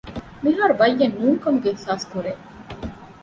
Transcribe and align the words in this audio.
މިހާރު 0.43 0.73
ބައްޔެއް 0.79 1.17
ނޫންކަމުގެ 1.19 1.67
އިޙްސާސްކުރޭ 1.71 2.31